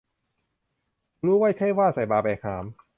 [1.25, 2.65] รู้ไว้ใช่ว่า ใส่บ่าแบกหาม